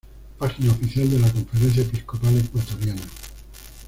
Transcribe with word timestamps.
Página 0.39 0.71
oficial 0.71 1.07
de 1.11 1.19
la 1.19 1.31
Conferencia 1.31 1.83
Episcopal 1.83 2.35
Ecuatoriana 2.35 3.03